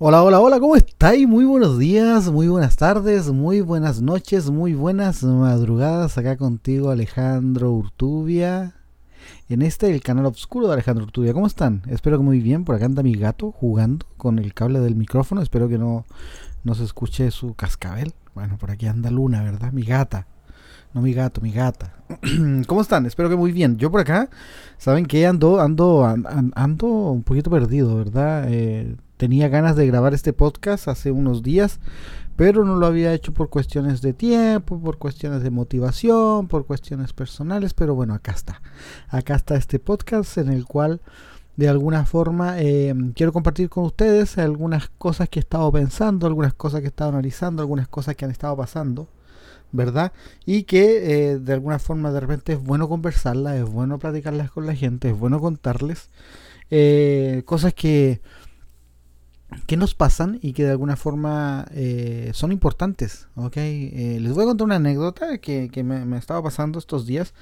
[0.00, 1.26] Hola, hola, hola, ¿cómo estáis?
[1.26, 6.16] Muy buenos días, muy buenas tardes, muy buenas noches, muy buenas madrugadas.
[6.16, 8.76] Acá contigo Alejandro Urtubia.
[9.48, 11.32] En este, el canal oscuro de Alejandro Urtubia.
[11.32, 11.82] ¿Cómo están?
[11.88, 12.64] Espero que muy bien.
[12.64, 15.42] Por acá anda mi gato jugando con el cable del micrófono.
[15.42, 16.06] Espero que no,
[16.62, 18.14] no se escuche su cascabel.
[18.36, 19.72] Bueno, por aquí anda Luna, ¿verdad?
[19.72, 20.28] Mi gata.
[20.94, 22.04] No mi gato, mi gata.
[22.68, 23.04] ¿Cómo están?
[23.04, 23.78] Espero que muy bien.
[23.78, 24.30] Yo por acá,
[24.76, 26.04] saben que ando, ando,
[26.54, 28.44] ando un poquito perdido, ¿verdad?
[28.46, 31.80] Eh, tenía ganas de grabar este podcast hace unos días,
[32.36, 37.12] pero no lo había hecho por cuestiones de tiempo, por cuestiones de motivación, por cuestiones
[37.12, 38.62] personales, pero bueno, acá está.
[39.08, 41.00] Acá está este podcast en el cual
[41.56, 46.54] de alguna forma eh, quiero compartir con ustedes algunas cosas que he estado pensando, algunas
[46.54, 49.08] cosas que he estado analizando, algunas cosas que han estado pasando.
[49.70, 50.12] ¿verdad?
[50.46, 54.64] Y que eh, de alguna forma de repente es bueno conversarlas, es bueno platicarlas con
[54.64, 56.08] la gente, es bueno contarles
[56.70, 58.20] eh, cosas que,
[59.66, 63.56] que nos pasan y que de alguna forma eh, son importantes, ¿ok?
[63.56, 67.32] les voy a contar una anécdota que, me, estaba pasando estos días.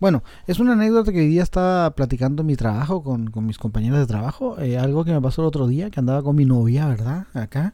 [0.00, 4.00] Bueno, es una anécdota que hoy día estaba platicando mi trabajo con, con mis compañeros
[4.00, 7.26] de trabajo, algo que me pasó el otro día, que andaba con mi novia, ¿verdad?
[7.32, 7.72] Acá.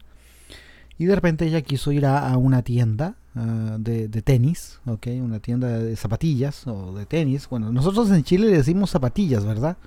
[0.99, 5.07] Y de repente ella quiso ir a, una tienda ah, de, tenis, ¿ok?
[5.21, 7.47] Una tienda de zapatillas o de tenis.
[7.49, 9.77] Bueno, nosotros en Chile le decimos zapatillas, ¿verdad?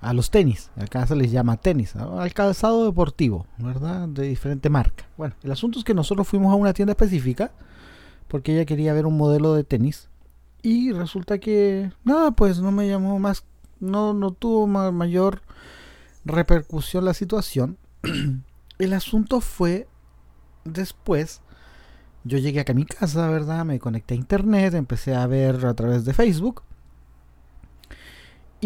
[0.00, 0.70] A los tenis.
[0.76, 1.96] Acá se les llama tenis.
[1.96, 4.08] Al calzado deportivo, ¿verdad?
[4.08, 5.08] De diferente marca.
[5.16, 7.52] Bueno, el asunto es que nosotros fuimos a una tienda específica
[8.28, 10.08] porque ella quería ver un modelo de tenis.
[10.62, 13.44] Y resulta que, nada, pues no me llamó más,
[13.78, 15.42] no, no tuvo mayor
[16.24, 17.78] repercusión la situación.
[18.78, 19.88] el asunto fue
[20.64, 21.40] después
[22.26, 23.64] yo llegué acá a mi casa, ¿verdad?
[23.64, 26.62] Me conecté a internet, empecé a ver a través de Facebook.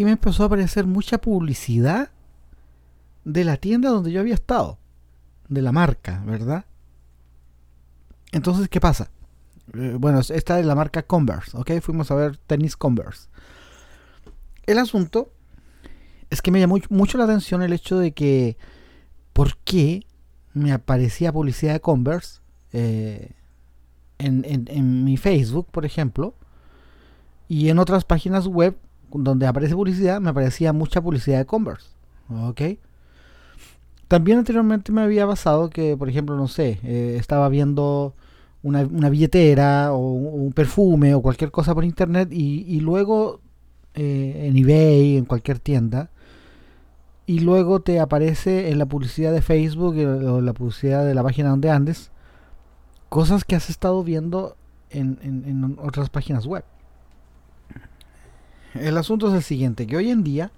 [0.01, 2.09] Y me empezó a aparecer mucha publicidad
[3.23, 4.79] de la tienda donde yo había estado.
[5.47, 6.65] De la marca, ¿verdad?
[8.31, 9.11] Entonces, ¿qué pasa?
[9.75, 11.81] Eh, bueno, esta es la marca Converse, ¿ok?
[11.81, 13.29] Fuimos a ver tenis Converse.
[14.65, 15.31] El asunto
[16.31, 18.57] es que me llamó mucho la atención el hecho de que,
[19.33, 20.07] ¿por qué
[20.55, 22.39] me aparecía publicidad de Converse
[22.73, 23.33] eh,
[24.17, 26.33] en, mi Facebook, por ejemplo,
[27.47, 28.75] y en otras páginas web
[29.13, 31.89] donde aparece publicidad, me aparecía mucha publicidad de Converse.
[32.29, 32.61] ¿Ok?
[34.07, 38.13] También anteriormente me había basado que, por ejemplo, no sé, eh, estaba viendo
[38.63, 43.39] una, billetera o un perfume o cualquier cosa por internet y, luego
[43.95, 46.09] eh, en eBay, en cualquier tienda,
[47.25, 51.49] y luego te aparece en la publicidad de Facebook o la publicidad de la página
[51.49, 52.11] donde andes
[53.11, 54.55] cosas que has estado viendo
[54.89, 56.63] en, otras páginas web.
[58.73, 60.51] El asunto es el siguiente, que hoy en día,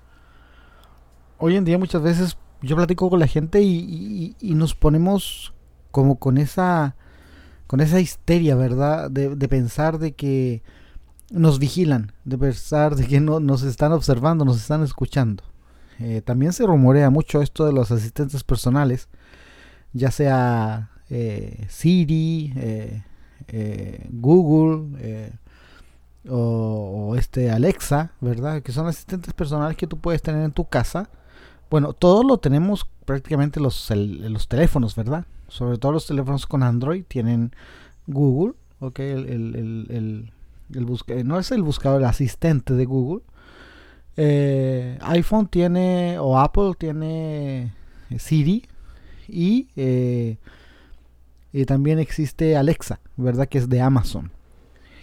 [1.38, 5.54] hoy en día muchas veces yo platico con la gente y, nos ponemos
[5.92, 6.96] como con esa,
[7.68, 9.12] con esa histeria, ¿verdad?
[9.12, 10.64] De, pensar de que
[11.30, 15.44] nos vigilan, de pensar de que no, nos están observando, nos están escuchando.
[16.00, 19.10] Eh, también se rumorea mucho esto de los asistentes personales,
[19.92, 25.34] ya sea eh, Siri, eh, Google
[26.30, 28.62] o, este Alexa, ¿verdad?
[28.62, 31.10] Que son asistentes personales que tú puedes tener en tu casa.
[31.70, 35.26] Bueno, todos lo tenemos prácticamente los, los teléfonos, ¿verdad?
[35.48, 37.54] Sobre todo los teléfonos con Android tienen
[38.08, 39.00] Google, ¿ok?
[39.00, 40.32] El,
[41.26, 43.24] no es el buscador, el asistente de Google
[44.16, 47.74] eh, iPhone tiene o Apple tiene
[48.10, 48.64] eh, Siri
[49.28, 50.38] y, eh,
[51.52, 53.48] y, también existe Alexa, ¿verdad?
[53.48, 54.32] Que es de Amazon.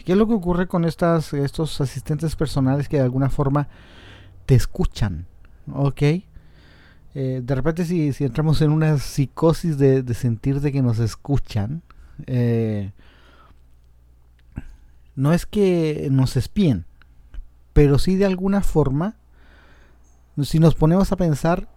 [0.03, 3.67] ¿Qué es lo que ocurre con estas, estos asistentes personales que de alguna forma
[4.45, 5.27] te escuchan?
[5.73, 6.01] ¿Ok?
[7.13, 11.83] de repente si, entramos en una psicosis de, sentir de que nos escuchan,
[15.15, 16.85] no es que nos espíen,
[17.73, 19.17] pero sí de alguna forma,
[20.41, 21.67] si nos ponemos a pensar,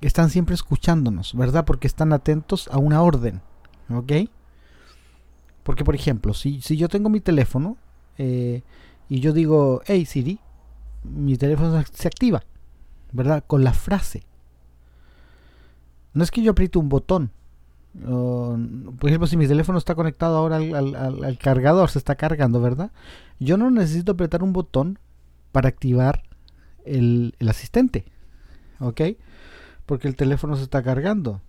[0.00, 1.64] están siempre escuchándonos, ¿verdad?
[1.64, 3.40] Porque están atentos a una orden,
[3.88, 4.12] ¿ok?
[5.66, 7.76] Porque, por ejemplo, si, si yo tengo mi teléfono
[8.18, 8.62] eh,
[9.08, 10.38] y yo digo, hey Siri,
[11.02, 12.44] mi teléfono se activa,
[13.10, 13.42] ¿verdad?
[13.44, 14.22] Con la frase.
[16.14, 17.32] No es que yo apriete un botón.
[17.98, 22.92] por ejemplo, si mi teléfono está conectado ahora al, al, cargador, se está cargando, ¿verdad?
[23.40, 25.00] Yo no necesito apretar un botón
[25.50, 26.22] para activar
[26.84, 28.04] el, asistente.
[28.78, 29.00] ¿Ok?
[29.84, 31.42] Porque el teléfono se está cargando.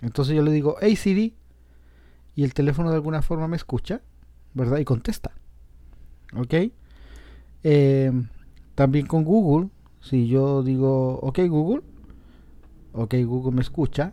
[0.00, 1.34] Entonces yo le digo, hey Siri,
[2.38, 4.00] y el teléfono de alguna forma me escucha,
[4.54, 4.78] ¿verdad?
[4.78, 5.32] Y contesta.
[6.36, 6.54] ¿Ok?
[7.64, 8.12] Eh,
[8.76, 9.70] también con Google,
[10.00, 11.82] si yo digo, ok Google,
[12.92, 14.12] ok Google me escucha,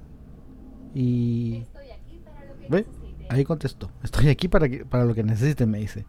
[0.96, 1.66] Y...
[2.68, 2.88] ¿Ve?
[3.30, 3.92] Ahí contestó.
[4.04, 6.08] Estoy aquí para, que, para lo que necesite, me dice.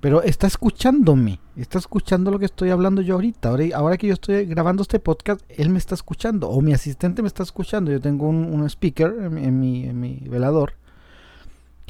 [0.00, 3.50] Pero está escuchándome, está escuchando lo que estoy hablando yo ahorita.
[3.50, 7.20] Ahora, ahora que yo estoy grabando este podcast, él me está escuchando, o mi asistente
[7.20, 7.92] me está escuchando.
[7.92, 10.79] Yo tengo un, speaker en, mi, en mi velador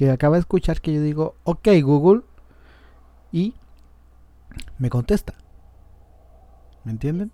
[0.01, 2.23] que acaba de escuchar que yo digo, ok Google,
[3.33, 3.53] y
[4.79, 5.35] me contesta.
[6.85, 7.31] ¿Me entienden?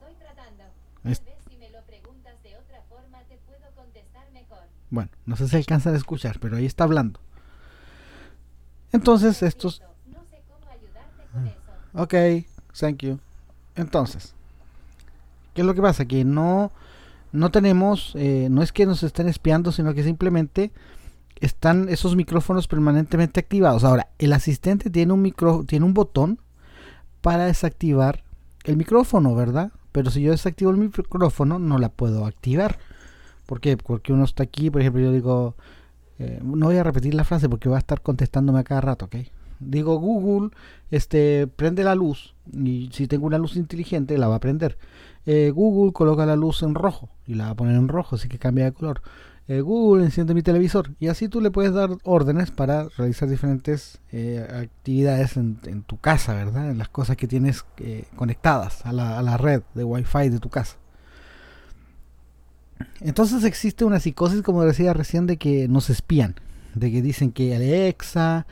[4.90, 7.20] Bueno, no sé si alcanzan a escuchar, pero ahí está hablando.
[8.90, 9.80] Entonces, estos
[11.94, 12.14] Ok,
[12.76, 13.20] thank you.
[13.76, 14.34] Entonces,
[15.54, 16.04] ¿qué es lo que pasa?
[16.04, 16.72] Que no,
[17.30, 20.72] no tenemos, eh, no es que nos estén espiando, sino que simplemente
[21.40, 23.84] están esos micrófonos permanentemente activados.
[23.84, 26.40] Ahora, el asistente tiene un micro, tiene un botón
[27.20, 28.24] para desactivar
[28.64, 29.72] el micrófono, ¿verdad?
[29.92, 32.78] Pero si yo desactivo el micrófono, no la puedo activar.
[33.46, 33.76] ¿Por qué?
[33.76, 35.56] Porque uno está aquí, por ejemplo, yo digo,
[36.18, 39.06] eh, no voy a repetir la frase porque va a estar contestándome a cada rato,
[39.06, 39.16] ¿ok?
[39.58, 40.50] digo Google,
[40.90, 44.78] este, prende la luz y si tengo una luz inteligente la va a prender.
[45.24, 48.28] Eh, Google coloca la luz en rojo y la va a poner en rojo, así
[48.28, 49.02] que cambia de color.
[49.48, 54.00] Eh, Google enciende mi televisor y así tú le puedes dar órdenes para realizar diferentes
[54.10, 56.70] eh, actividades en, tu casa, ¿verdad?
[56.70, 57.64] En las cosas que tienes
[58.16, 60.76] conectadas a la, a la red de Wi-Fi de tu casa.
[63.00, 66.34] Entonces existe una psicosis, como decía recién, de que nos espían,
[66.74, 68.46] de que dicen que Alexa,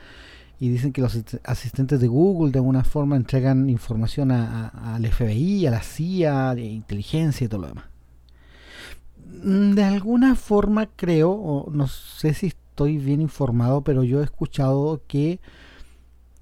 [0.59, 5.71] y dicen que los asistentes de Google de alguna forma entregan información al FBI, a
[5.71, 7.94] la CIA, de inteligencia y todo lo demás.
[9.43, 14.23] Mm, de alguna forma creo, o no sé si estoy bien informado, pero yo he
[14.23, 15.39] escuchado que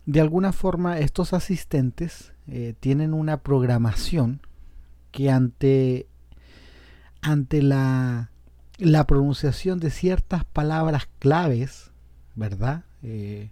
[0.06, 4.42] de alguna forma estos asistentes eh, tienen una programación
[5.12, 6.08] que ante,
[7.22, 8.32] ante la,
[8.78, 11.92] la pronunciación de ciertas palabras claves,
[12.36, 12.84] ¿verdad?
[13.02, 13.52] Eh,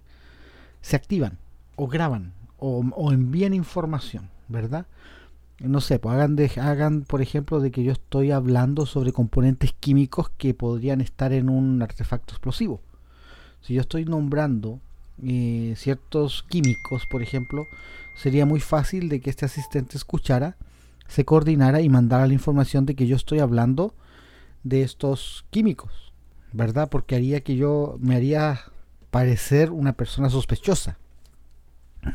[0.80, 1.38] se activan
[1.76, 4.86] o graban o, envían información, ¿verdad?
[5.62, 9.72] No sé, pues hagan, de, hagan, por ejemplo, de que yo estoy hablando sobre componentes
[9.72, 12.80] químicos que podrían estar en un artefacto explosivo.
[13.60, 14.80] Si yo estoy nombrando
[15.22, 17.64] eh, ciertos químicos, por ejemplo,
[18.16, 20.56] sería muy fácil de que este asistente escuchara,
[21.06, 23.94] se coordinara y mandara la información de que yo estoy hablando
[24.64, 26.12] de estos químicos,
[26.52, 26.88] ¿verdad?
[26.90, 28.60] Porque haría que yo me haría
[29.12, 30.98] parecer una persona sospechosa.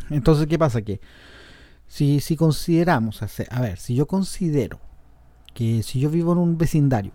[0.09, 0.81] Entonces, ¿qué pasa?
[0.81, 0.99] Que
[1.87, 4.79] si, si consideramos, a ver, si yo considero
[5.53, 7.11] que si yo vivo en un vecindario,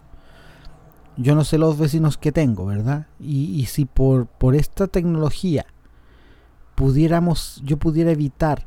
[1.16, 3.06] yo no sé los vecinos que tengo, ¿verdad?
[3.20, 5.66] Y, si por, por esta tecnología
[6.74, 8.66] pudiéramos, yo pudiera evitar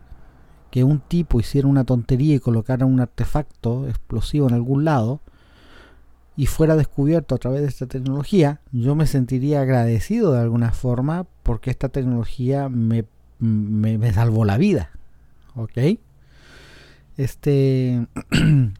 [0.69, 5.21] que un tipo hiciera una tontería y colocara un artefacto explosivo en algún lado,
[6.37, 11.25] y fuera descubierto a través de esta tecnología, yo me sentiría agradecido de alguna forma
[11.43, 13.05] porque esta tecnología me,
[13.39, 14.91] me, salvó la vida.
[15.55, 15.77] ¿Ok?
[17.17, 18.07] Este...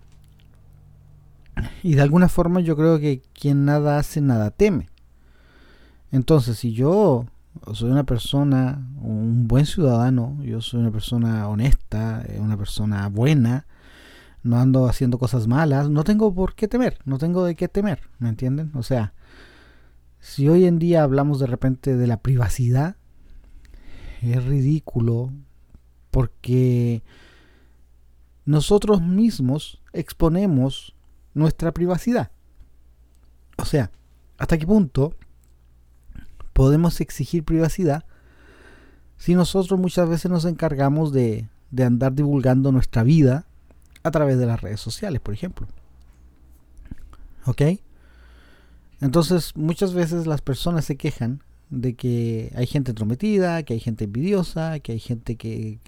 [1.83, 4.89] y de alguna forma yo creo que quien nada hace, nada teme.
[6.11, 7.25] Entonces, si yo
[7.73, 13.65] soy una persona, un buen ciudadano, yo soy una persona honesta, eh, una persona buena,
[14.43, 18.01] no ando haciendo cosas malas, no tengo por qué temer, no tengo de qué temer,
[18.19, 18.71] ¿me entienden?
[18.75, 19.13] O sea,
[20.19, 22.95] si hoy en día hablamos de repente de la privacidad,
[24.21, 25.31] es ridículo
[26.15, 27.03] porque
[28.45, 30.95] nosotros mismos exponemos
[31.33, 32.31] nuestra privacidad.
[33.57, 33.91] O sea,
[34.37, 35.13] ¿hasta qué punto
[36.53, 38.05] podemos exigir privacidad
[39.17, 43.45] si nosotros muchas veces nos encargamos de, de andar divulgando nuestra vida
[44.01, 45.67] a través de las redes sociales, por ejemplo.
[47.45, 47.61] ¿Ok?
[49.01, 54.05] Entonces, muchas veces las personas se quejan de que hay gente entrometida, que hay gente
[54.05, 55.79] envidiosa, que hay gente que,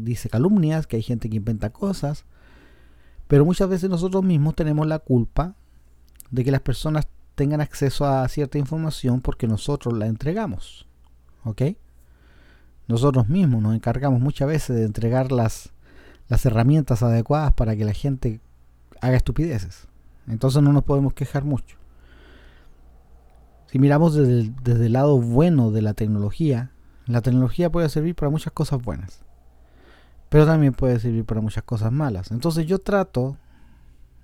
[0.00, 2.24] dice calumnias, que hay gente que inventa cosas.
[3.28, 5.54] Pero muchas veces nosotros mismos tenemos la culpa
[6.30, 10.86] de que las personas tengan acceso a cierta información porque nosotros la entregamos.
[11.44, 11.62] ¿Ok?
[12.88, 15.72] Nosotros mismos nos encargamos muchas veces de entregar las,
[16.28, 18.40] las herramientas adecuadas para que la gente
[19.00, 19.88] haga estupideces.
[20.28, 21.81] Entonces no nos podemos quejar mucho.
[23.72, 26.72] Si miramos desde el, desde el lado bueno de la tecnología,
[27.06, 29.24] la tecnología puede servir para muchas cosas buenas,
[30.28, 32.32] pero también puede servir para muchas cosas malas.
[32.32, 33.38] Entonces yo trato,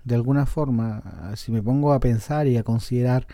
[0.05, 1.02] de alguna forma,
[1.37, 3.26] si me pongo a pensar y a considerar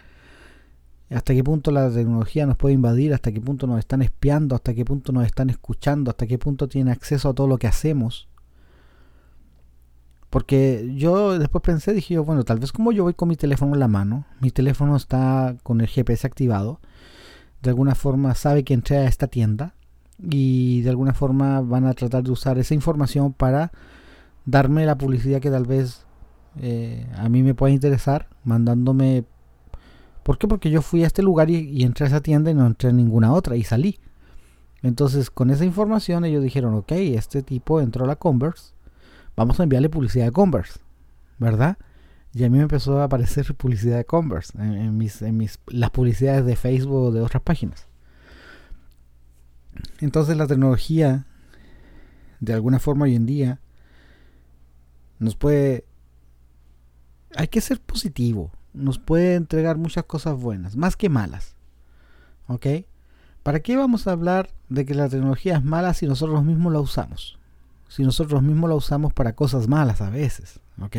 [1.11, 4.73] hasta qué punto la tecnología nos puede invadir, hasta qué punto nos están espiando, hasta
[4.73, 8.29] qué punto nos están escuchando, hasta qué punto tienen acceso a todo lo que hacemos,
[10.35, 13.75] Porque yo después pensé, dije yo, bueno, tal vez como yo voy con mi teléfono
[13.75, 16.81] en la mano, mi teléfono está con el GPS activado,
[17.63, 19.77] de alguna forma sabe que entré a esta tienda
[20.19, 23.71] y de alguna forma van a tratar de usar esa información para
[24.45, 26.05] darme la publicidad que tal vez
[26.61, 29.27] eh, a mí me pueda interesar, mandándome...
[30.25, 30.49] ¿Por qué?
[30.49, 32.89] Porque yo fui a este lugar y, y entré a esa tienda y no entré
[32.89, 34.01] a ninguna otra y salí.
[34.83, 38.74] Entonces con esa información ellos dijeron, ok, este tipo entró a la Converse
[39.37, 40.81] vamos a enviarle publicidad de Converse,
[41.39, 41.79] ¿verdad?
[42.33, 45.91] Y a mí me empezó a aparecer publicidad de Converse en, mis, en mis, las
[45.91, 47.87] publicidades de Facebook o de otras páginas.
[50.01, 51.27] Entonces la tecnología,
[52.41, 53.61] de alguna forma hoy en día,
[55.19, 55.85] nos puede...
[57.37, 58.53] Hay que ser positivo.
[58.73, 61.57] Nos puede entregar muchas cosas buenas, más que malas.
[62.47, 62.67] ¿Ok?
[63.43, 66.81] ¿Para qué vamos a hablar de que la tecnología es mala si nosotros mismos la
[66.81, 67.39] usamos?
[67.95, 70.97] Si nosotros mismos la usamos para cosas malas a veces, ¿ok?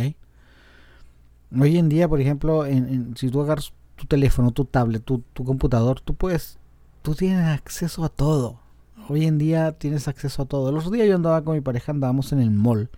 [1.60, 6.00] Hoy en día, por ejemplo, en, si tú agarras tu teléfono, tu tablet, tu, computador,
[6.00, 6.58] tú puedes,
[7.02, 8.62] tú tienes acceso a todo.
[9.10, 10.72] Hoy en día tienes acceso a todo.
[10.72, 12.90] Los días yo andaba con mi pareja, andábamos en el mall.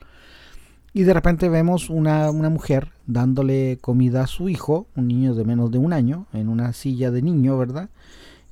[0.93, 5.43] Y de repente vemos una, una, mujer dándole comida a su hijo, un niño de
[5.43, 7.89] menos de un año, en una silla de niño, ¿verdad?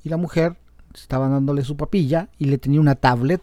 [0.02, 0.56] Y la mujer
[0.92, 3.42] estaba dándole su papilla y le tenía una tablet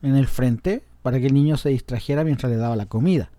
[0.00, 3.30] en el frente para que el niño se distrajera mientras le daba la comida.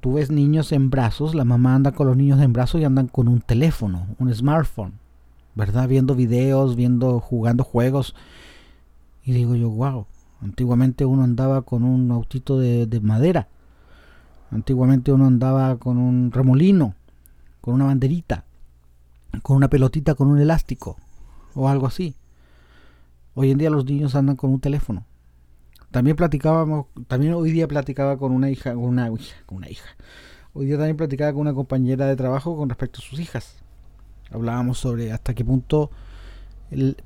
[0.00, 3.08] Tú ves niños en brazos, la mamá anda con los niños en brazos y andan
[3.08, 4.92] con un teléfono, un smartphone,
[5.54, 5.88] ¿verdad?
[5.88, 8.14] Viendo videos, viendo, jugando juegos.
[9.24, 10.06] Y digo yo, wow,
[10.40, 13.48] antiguamente uno andaba con un autito de, de madera.
[14.52, 16.94] Antiguamente uno andaba con un remolino,
[17.60, 18.44] con una banderita,
[19.42, 20.96] con una pelotita, con un elástico
[21.54, 22.14] o algo así.
[23.34, 25.04] Hoy en día los niños andan con un teléfono.
[25.90, 29.88] También platicábamos, también hoy día platicaba con una hija, con una hija, con una hija.
[30.52, 33.56] Hoy día también platicaba con una compañera de trabajo con respecto a sus hijas.
[34.30, 35.90] Hablábamos sobre hasta qué punto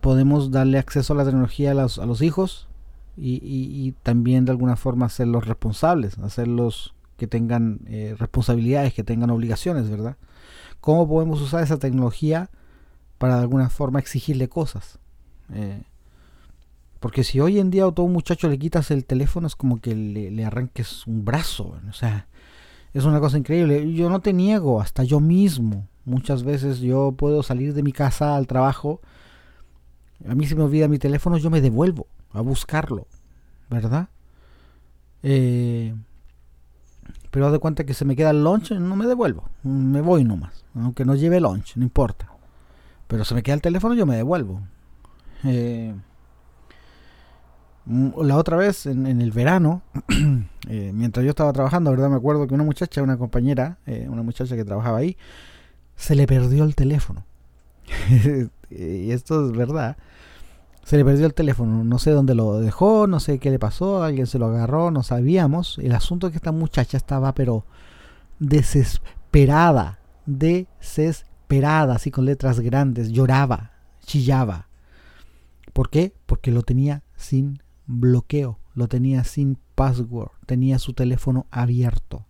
[0.01, 2.69] podemos darle acceso a la tecnología a los, a los hijos
[3.17, 9.91] y, también de alguna forma hacerlos responsables, hacerlos que tengan eh, responsabilidades, que tengan obligaciones,
[9.91, 10.17] ¿verdad?
[10.81, 12.49] ¿Cómo podemos usar esa tecnología
[13.19, 14.99] para de alguna forma exigirle cosas?
[15.53, 15.83] Eh,
[17.01, 19.95] porque si hoy en día a todo muchacho le quitas el teléfono es como que
[19.95, 21.75] le, arranques un brazo.
[21.89, 22.29] O sea,
[22.93, 23.93] es una cosa increíble.
[23.95, 25.89] Yo no te niego, hasta yo mismo.
[26.05, 29.01] Muchas veces yo puedo salir de mi casa al trabajo.
[30.29, 33.07] A mí se me olvida mi teléfono, yo me devuelvo a buscarlo.
[33.71, 34.11] ¿Verdad?
[35.23, 35.95] Eh,
[37.31, 39.49] pero haz de cuenta que se me queda el lunch, no me devuelvo.
[39.63, 40.67] Me voy nomás.
[40.75, 42.31] Aunque no lleve lunch, no importa.
[43.07, 44.61] Pero se me queda el teléfono, yo me devuelvo.
[45.45, 45.95] Eh,
[47.91, 49.83] la otra vez, en, el verano,
[50.69, 52.09] eh, mientras yo estaba trabajando, ¿verdad?
[52.09, 55.17] Me acuerdo que una muchacha, una compañera, eh, una muchacha que trabajaba ahí,
[55.97, 57.25] se le perdió el teléfono.
[58.71, 59.97] y esto es verdad.
[60.85, 64.03] Se le perdió el teléfono, no sé dónde lo dejó, no sé qué le pasó,
[64.03, 65.79] alguien se lo agarró, no sabíamos.
[65.79, 67.65] El asunto es que esta muchacha estaba pero
[68.39, 73.73] desesperada, desesperada, así con letras grandes, lloraba,
[74.05, 74.69] chillaba.
[75.73, 76.15] ¿Por qué?
[76.27, 82.27] Porque lo tenía sin bloqueo, lo tenía sin password, tenía su teléfono abierto.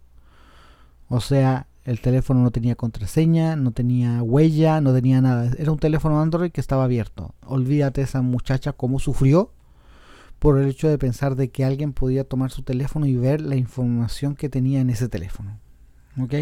[1.08, 5.50] O sea, el teléfono no tenía contraseña, no tenía huella, no tenía nada.
[5.58, 7.34] Era un teléfono Android que estaba abierto.
[7.44, 9.52] Olvídate esa muchacha cómo sufrió
[10.38, 13.56] por el hecho de pensar de que alguien podía tomar su teléfono y ver la
[13.56, 15.58] información que tenía en ese teléfono.
[16.18, 16.34] ¿Ok?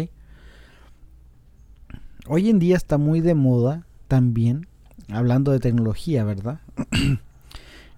[2.27, 4.67] Hoy en día está muy de moda también,
[5.09, 6.61] hablando de tecnología, ¿verdad?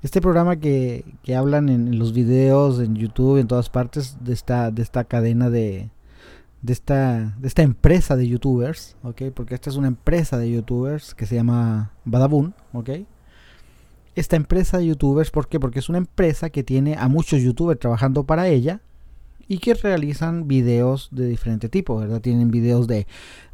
[0.02, 4.72] Este programa que, que hablan en, los videos, en YouTube, en todas partes, de esta,
[4.72, 5.90] de esta cadena de,
[6.62, 9.24] de esta, de esta empresa de youtubers, ¿ok?
[9.34, 12.90] Porque esta es una empresa de youtubers que se llama Badabun, ¿ok?
[14.16, 15.60] Esta empresa de youtubers, ¿por qué?
[15.60, 18.82] Porque es una empresa que tiene a muchos youtubers trabajando para ella
[19.48, 22.22] y que realizan videos de diferente tipo, ¿verdad?
[22.22, 23.06] Tienen videos de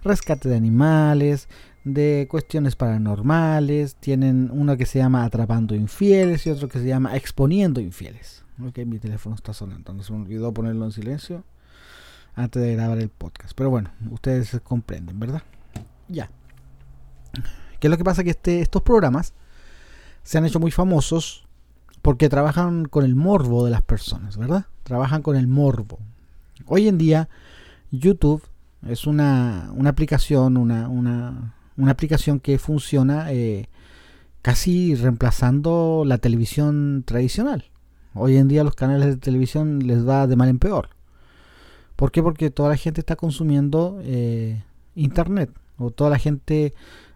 [0.04, 1.50] rescate de animales,
[1.94, 7.16] de cuestiones paranormales, tienen uno que se llama Atrapando Infieles y otro que se llama
[7.16, 8.44] Exponiendo Infieles.
[8.66, 11.44] Ok, mi teléfono está sonando, no se me olvidó ponerlo en silencio
[12.36, 13.54] antes de grabar el podcast.
[13.56, 15.44] Pero bueno, ustedes comprenden, ¿verdad?
[16.08, 16.30] Ya.
[17.80, 18.24] ¿Qué es lo que pasa?
[18.24, 19.34] Que este, estos programas
[20.24, 21.48] se han hecho muy famosos
[22.02, 24.66] porque trabajan con el morbo de las personas, ¿verdad?
[24.84, 26.00] Trabajan con el morbo.
[26.66, 27.30] Hoy en día,
[27.92, 28.44] YouTube
[28.88, 33.70] es una, una aplicación, una, una, una aplicación que funciona eh,
[34.42, 37.66] casi reemplazando la televisión tradicional.
[38.14, 40.90] Hoy en día los canales de televisión les va de mal en peor.
[41.96, 42.24] ¿Por qué?
[42.24, 44.64] Porque toda la gente está consumiendo eh,
[44.96, 45.52] internet.
[45.78, 46.74] O toda la gente...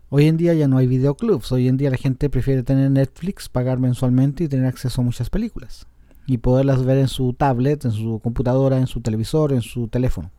[0.09, 1.51] Hoy en día ya no hay videoclubs.
[1.51, 5.29] Hoy en día la gente prefiere tener Netflix, pagar mensualmente y tener acceso a muchas
[5.29, 5.87] películas.
[6.27, 10.31] Y poderlas ver en su tablet, en su computadora, en su televisor, en su teléfono.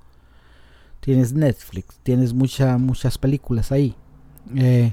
[1.01, 3.97] Tienes Netflix, tienes muchas muchas películas ahí.
[4.55, 4.93] Eh,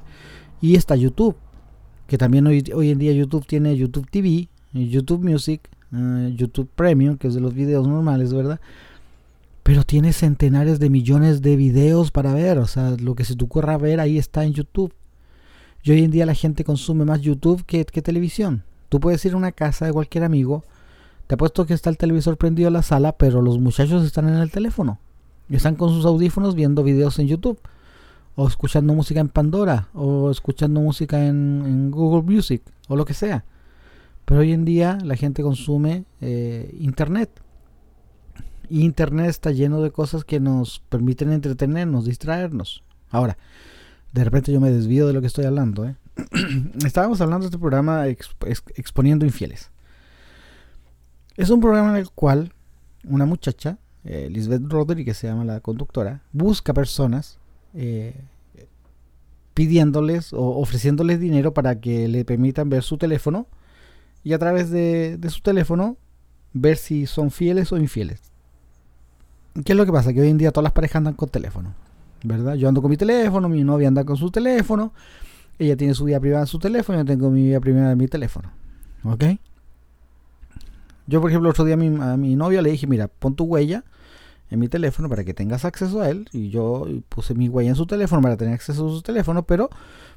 [0.61, 1.35] y está YouTube,
[2.07, 7.27] que también hoy, en día YouTube tiene YouTube TV, YouTube Music, eh, YouTube Premium, que
[7.27, 8.59] es de los videos normales, ¿verdad?
[9.63, 13.43] Pero tiene centenares de millones de videos para ver, o sea, lo que se te
[13.43, 14.93] ocurra ver ahí está en YouTube.
[15.83, 18.63] Y hoy en día la gente consume más YouTube que, televisión.
[18.89, 20.63] Tú puedes ir a una casa de cualquier amigo,
[21.27, 24.35] te apuesto que está el televisor prendido en la sala, pero los muchachos están en
[24.35, 24.99] el teléfono.
[25.47, 27.59] Están con sus audífonos viendo videos en YouTube
[28.39, 33.43] o escuchando música en Pandora, o escuchando música en, Google Music, o lo que sea.
[34.23, 37.29] Pero hoy en día la gente consume eh, Internet.
[38.69, 42.81] Y Internet está lleno de cosas que nos permiten entretenernos, distraernos.
[43.09, 43.37] Ahora,
[44.13, 45.85] de repente yo me desvío de lo que estoy hablando.
[45.85, 45.97] ¿eh?
[46.85, 49.69] Estábamos hablando de este programa exponiendo infieles.
[51.35, 52.53] Es un programa en el cual
[53.03, 57.37] una muchacha, eh, Lisbeth Rodríguez se llama la conductora, busca personas
[57.73, 58.15] eh,
[59.53, 63.45] pidiéndoles o ofreciéndoles dinero para que le permitan ver su teléfono
[64.23, 65.97] y a través de, su teléfono
[66.53, 68.21] ver si son fieles o infieles.
[69.65, 70.13] ¿Qué es lo que pasa?
[70.13, 71.73] Que hoy en día todas las parejas andan con teléfono,
[72.23, 72.55] ¿verdad?
[72.55, 74.93] Yo ando con mi teléfono, mi novia anda con su teléfono,
[75.57, 78.07] ella tiene su vida privada en su teléfono, yo tengo mi vida privada en mi
[78.07, 78.51] teléfono,
[79.03, 79.25] ¿ok?
[81.07, 83.43] Yo, por ejemplo, otro día a mi, a mi novia le dije, mira, pon tu
[83.43, 83.83] huella
[84.49, 86.27] en mi teléfono para que tengas acceso a él.
[86.31, 89.69] Y yo puse mi huella en su teléfono para tener acceso a su teléfono, pero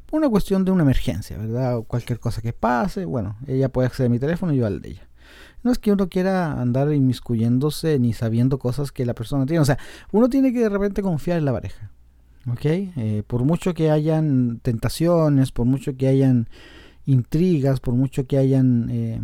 [0.06, 1.78] por una cuestión de una emergencia, ¿verdad?
[1.78, 4.80] O cualquier cosa que pase, bueno, ella puede acceder a mi teléfono y yo al
[4.80, 5.08] de ella.
[5.62, 9.60] No es que uno quiera andar inmiscuyéndose ni sabiendo cosas que la persona tiene.
[9.60, 9.78] O sea,
[10.10, 11.90] uno tiene que de repente confiar en la pareja.
[12.50, 12.64] ¿Ok?
[12.64, 16.48] Eh, por mucho que hayan tentaciones, por mucho que hayan
[17.06, 19.20] intrigas, por mucho que hayan eh,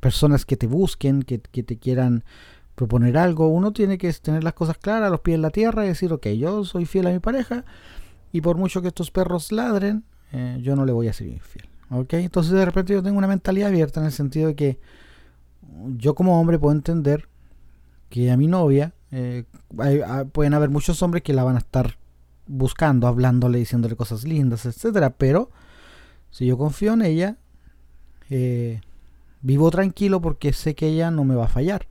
[0.00, 2.24] personas que te busquen, que, que te quieran
[2.76, 5.88] proponer algo, uno tiene que tener las cosas claras, los pies en la tierra y
[5.88, 7.64] decir, ok, yo soy fiel a mi pareja
[8.30, 11.68] y por mucho que estos perros ladren, eh, yo no le voy a ser infiel.
[11.90, 12.14] ¿Ok?
[12.14, 14.78] Entonces de repente yo tengo una mentalidad abierta en el sentido de que
[15.96, 17.28] yo como hombre puedo entender
[18.10, 19.44] que a mi novia eh,
[20.06, 21.96] ah, pueden haber muchos hombres que la van a estar
[22.46, 25.50] buscando, hablándole, diciéndole cosas lindas, etcétera, pero
[26.30, 27.36] si yo confío en ella,
[28.28, 28.80] eh,
[29.40, 31.86] vivo tranquilo porque sé que ella no me va a fallar.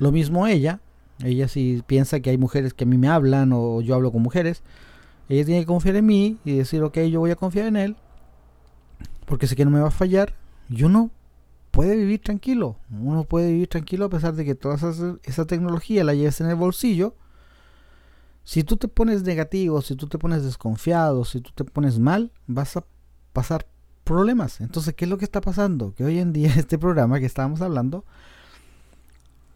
[0.00, 0.80] Lo mismo ella,
[1.22, 4.22] ella si piensa que hay mujeres que a mí me hablan o yo hablo con
[4.22, 4.62] mujeres,
[5.28, 7.96] ella tiene que confiar en mí y decir, ok, yo voy a confiar en él,
[9.26, 10.34] porque sé que no me va a fallar.
[10.68, 11.10] Y uno
[11.70, 16.14] puede vivir tranquilo, uno puede vivir tranquilo a pesar de que toda esa, tecnología la
[16.14, 17.14] lleves en el bolsillo.
[18.42, 22.32] Si tú te pones negativo, si tú te pones desconfiado, si tú te pones mal,
[22.46, 22.84] vas a
[23.34, 23.66] pasar
[24.02, 24.60] problemas.
[24.62, 25.94] Entonces, ¿qué es lo que está pasando?
[25.94, 28.04] Que hoy en día este programa que estábamos hablando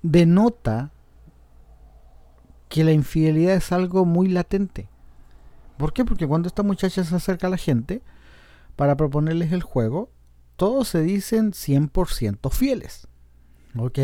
[0.04, 0.92] denota
[2.68, 4.86] que la infidelidad es algo muy latente.
[5.78, 6.04] ¿Por qué?
[6.04, 8.02] Porque cuando esta muchacha se acerca a la gente
[8.76, 10.10] para proponerles el juego,
[10.56, 13.08] todos se dicen 100% fieles.
[13.76, 13.98] ¿Ok?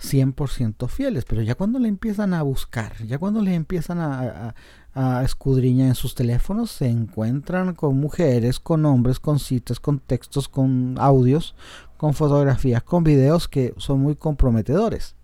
[0.00, 4.54] 100% fieles, pero ya cuando le empiezan a buscar, ya cuando le empiezan a,
[4.94, 10.48] a, escudriñar en sus teléfonos, se encuentran con mujeres, con hombres, con citas, con textos,
[10.48, 11.54] con audios,
[11.96, 15.16] con fotografías, con videos que son muy comprometedores,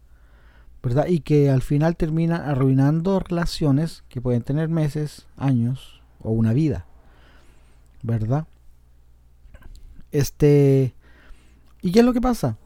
[0.82, 1.06] ¿verdad?
[1.06, 6.86] Y que al final terminan arruinando relaciones que pueden tener meses, años o una vida,
[8.02, 8.46] ¿verdad?
[10.12, 10.94] Este,
[11.82, 12.56] ¿y qué es lo que pasa?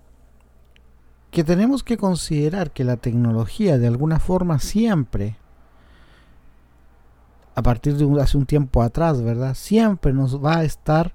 [1.37, 5.37] Que tenemos que considerar que la tecnología de alguna forma siempre
[7.55, 9.53] a partir de hace un tiempo atrás, ¿verdad?
[9.53, 11.13] Siempre nos va a estar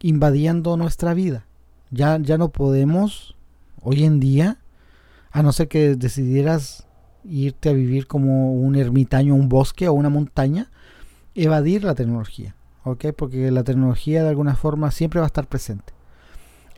[0.00, 1.46] invadiendo nuestra vida.
[1.92, 3.36] Ya, ya no podemos,
[3.80, 4.58] hoy en día,
[5.30, 6.88] a no ser que decidieras
[7.22, 10.72] irte a vivir como un ermitaño, un bosque o una montaña,
[11.36, 13.12] evadir la tecnología, ¿ok?
[13.16, 15.99] Porque la tecnología de alguna forma siempre va a estar presente.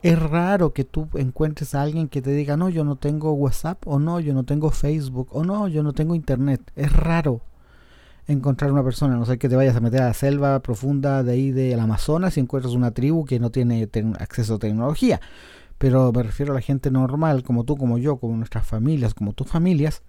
[0.03, 3.87] Es raro que tú encuentres a alguien que te diga, no, yo no tengo WhatsApp,
[3.87, 6.59] o no, yo no tengo Facebook, o no, yo no tengo Internet.
[6.75, 7.39] Es raro
[8.27, 11.31] encontrar una persona, no ser que te vayas a meter a la selva profunda de
[11.31, 13.89] ahí del Amazonas y encuentras una tribu que no tiene
[14.19, 15.21] acceso a tecnología.
[15.77, 19.31] Pero me refiero a la gente normal, como tú, como yo, como nuestras familias, como
[19.31, 20.03] tus familias.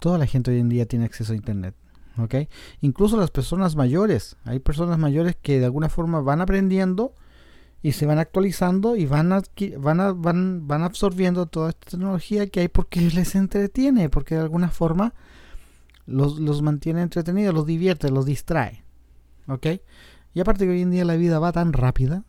[0.00, 1.74] Toda la gente hoy en día tiene acceso a Internet.
[2.18, 2.34] ¿ok?
[2.82, 4.36] Incluso las personas mayores.
[4.44, 7.14] Hay personas mayores que de alguna forma van aprendiendo
[7.84, 9.28] y se van actualizando y van,
[9.76, 14.70] van, van, van absorbiendo toda esta tecnología que hay porque les entretiene, porque de alguna
[14.70, 15.12] forma
[16.06, 18.82] los, los mantiene entretenidos, los divierte, los distrae.
[19.48, 19.66] ¿Ok?
[20.32, 22.24] Y aparte que hoy en día la vida va tan rápida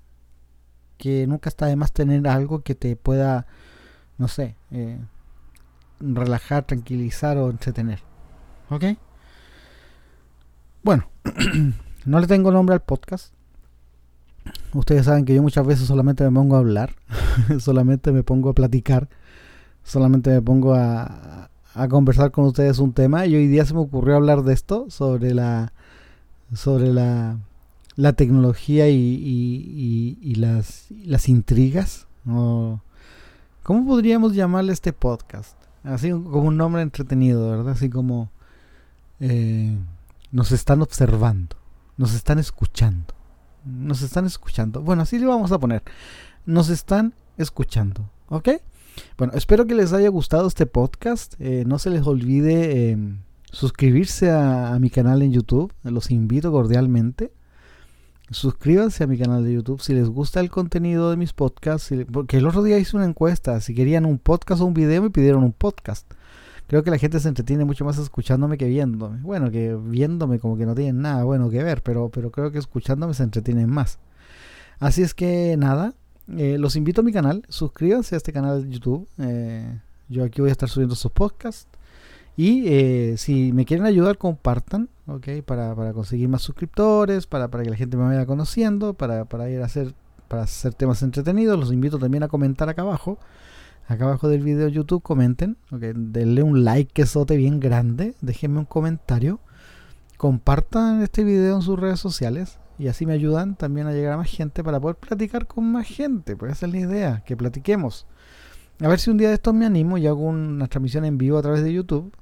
[0.98, 3.48] que nunca está de más tener algo que te pueda,
[4.18, 5.00] no sé, eh,
[6.02, 8.02] relajar, tranquilizar o entretener.
[8.70, 8.84] ¿Ok?
[10.84, 11.10] Bueno,
[12.06, 13.35] no le tengo nombre al podcast.
[14.74, 16.96] Ustedes saben que yo muchas veces solamente me pongo a hablar,
[17.60, 19.08] solamente me pongo a platicar,
[19.84, 23.80] solamente me pongo a, a, conversar con ustedes un tema y hoy día se me
[23.80, 25.72] ocurrió hablar de esto, sobre la,
[26.54, 27.38] sobre la,
[27.96, 32.08] la tecnología y, y, y, las, las intrigas.
[32.26, 32.82] ¿Cómo
[33.64, 35.58] podríamos llamarle este podcast?
[35.84, 37.70] Así como un nombre entretenido, ¿verdad?
[37.70, 38.30] Así como
[39.20, 39.78] eh,
[40.32, 41.56] nos están observando,
[41.98, 43.14] nos están escuchando
[43.66, 44.82] nos están escuchando.
[44.82, 45.84] Bueno, así le vamos a poner.
[46.46, 48.10] Nos están escuchando.
[48.30, 48.50] ¿Ok?
[49.18, 51.36] Bueno, espero que les haya gustado este podcast.
[51.40, 53.20] Eh, no se les olvide em,
[53.52, 55.74] suscribirse a, mi canal en YouTube.
[55.84, 57.32] Los invito cordialmente.
[58.32, 61.94] Suscríbanse a mi canal de YouTube si les gusta el contenido de mis podcasts.
[62.12, 63.60] porque el otro día hice una encuesta.
[63.62, 66.12] Si querían un podcast o un video, me pidieron un podcast
[66.68, 69.22] creo que la gente se entretiene mucho más escuchándome que viéndome.
[69.22, 72.60] Bueno, que viéndome como que no tienen nada bueno que ver, pero, pero creo que
[72.60, 74.00] escuchándome se entretienen más.
[74.80, 75.94] Así es que nada,
[76.38, 79.08] eh, los invito a mi canal, suscríbanse a este canal de YouTube.
[79.20, 81.68] Eh, yo aquí voy a estar subiendo sus podcasts.
[82.38, 85.42] Y eh, si me quieren ayudar, compartan, ¿ok?
[85.46, 89.50] Para, para conseguir más suscriptores, para, para, que la gente me vaya conociendo, para, para
[89.50, 89.94] ir a hacer,
[90.28, 91.58] para hacer temas entretenidos.
[91.58, 93.18] Los invito también a comentar acá abajo
[93.88, 98.60] acá abajo del video YouTube comenten, okay, denle un like que sote bien grande, déjenme
[98.60, 99.40] un comentario,
[100.18, 104.18] compartan este video en sus redes sociales y así me ayudan también a llegar a
[104.18, 108.06] más gente para poder platicar con más gente, pues esa es la idea, que platiquemos.
[108.82, 111.38] A ver si un día de estos me animo y hago una transmisión en vivo
[111.38, 112.14] a través de YouTube,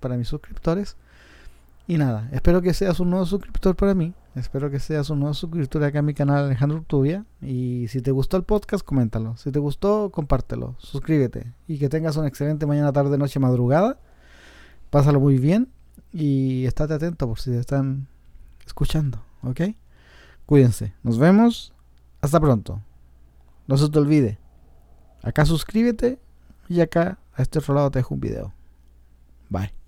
[0.00, 0.96] para mis suscriptores.
[1.86, 4.14] Y nada, espero que seas un nuevo suscriptor para mí.
[4.34, 7.26] Espero que seas un nuevo suscriptor acá en mi canal Alejandro Urtubia.
[7.40, 9.36] Y si te gustó el podcast, coméntalo.
[9.36, 10.76] Si te gustó, compártelo.
[10.78, 11.52] Suscríbete.
[11.66, 13.98] Y que tengas una excelente mañana, tarde, noche, madrugada.
[14.90, 15.68] Pásalo muy bien.
[16.12, 18.08] Y estate atento por si te están
[18.64, 19.22] escuchando.
[19.42, 19.60] ¿Ok?
[20.46, 20.94] Cuídense.
[21.02, 21.74] Nos vemos.
[22.20, 22.80] Hasta pronto.
[23.66, 24.38] No se te olvide.
[25.22, 26.18] Acá suscríbete.
[26.68, 28.54] Y acá a este otro lado te dejo un video.
[29.50, 29.81] Bye.